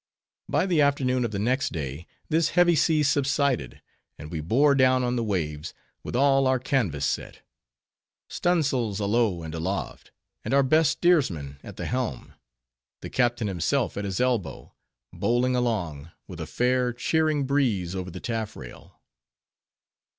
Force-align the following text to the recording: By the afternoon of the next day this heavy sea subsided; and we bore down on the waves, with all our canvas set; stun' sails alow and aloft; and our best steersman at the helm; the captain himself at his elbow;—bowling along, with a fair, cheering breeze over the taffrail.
By 0.49 0.65
the 0.65 0.81
afternoon 0.81 1.23
of 1.23 1.29
the 1.29 1.37
next 1.37 1.73
day 1.73 2.07
this 2.27 2.49
heavy 2.57 2.73
sea 2.75 3.03
subsided; 3.03 3.83
and 4.17 4.31
we 4.31 4.41
bore 4.41 4.73
down 4.73 5.03
on 5.03 5.15
the 5.15 5.23
waves, 5.23 5.75
with 6.03 6.15
all 6.15 6.47
our 6.47 6.57
canvas 6.57 7.05
set; 7.05 7.41
stun' 8.27 8.63
sails 8.63 8.99
alow 8.99 9.43
and 9.43 9.53
aloft; 9.53 10.09
and 10.43 10.55
our 10.55 10.63
best 10.63 10.93
steersman 10.93 11.59
at 11.61 11.77
the 11.77 11.85
helm; 11.85 12.33
the 13.01 13.11
captain 13.11 13.45
himself 13.47 13.95
at 13.95 14.05
his 14.05 14.19
elbow;—bowling 14.19 15.55
along, 15.55 16.09
with 16.27 16.39
a 16.41 16.47
fair, 16.47 16.93
cheering 16.93 17.45
breeze 17.45 17.93
over 17.95 18.09
the 18.09 18.19
taffrail. 18.19 18.99